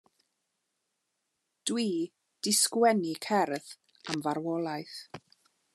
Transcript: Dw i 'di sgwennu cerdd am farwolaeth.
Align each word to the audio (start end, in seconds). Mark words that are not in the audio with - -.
Dw 1.65 1.77
i 1.83 1.91
'di 2.41 2.53
sgwennu 2.61 3.13
cerdd 3.27 3.67
am 4.11 4.19
farwolaeth. 4.25 4.99